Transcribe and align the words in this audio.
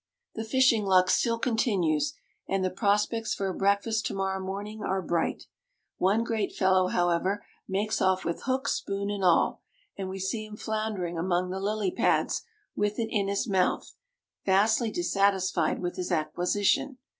The 0.33 0.43
fishing 0.43 0.83
luck 0.83 1.11
still 1.11 1.37
continues; 1.37 2.15
and 2.49 2.65
the 2.65 2.71
prospects 2.71 3.35
for 3.35 3.49
a 3.49 3.53
breakfast 3.53 4.03
to 4.07 4.15
morrow 4.15 4.39
morning 4.39 4.81
are 4.81 4.99
bright. 4.99 5.43
One 5.97 6.23
great 6.23 6.55
fellow, 6.55 6.87
however, 6.87 7.45
makes 7.67 8.01
off 8.01 8.25
with 8.25 8.41
hook, 8.45 8.67
spoon, 8.67 9.11
and 9.11 9.23
all; 9.23 9.61
and 9.95 10.09
we 10.09 10.17
see 10.17 10.43
him 10.47 10.55
floundering 10.57 11.19
among 11.19 11.51
the 11.51 11.59
lily 11.59 11.91
pads 11.91 12.41
with 12.75 12.97
it 12.97 13.09
in 13.11 13.27
his 13.27 13.47
mouth, 13.47 13.93
vastly 14.43 14.89
dissatisfied 14.89 15.77
with 15.83 15.97
his 15.97 16.11
acquisition. 16.11 16.97